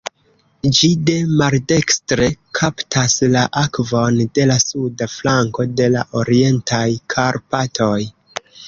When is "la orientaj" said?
5.99-6.85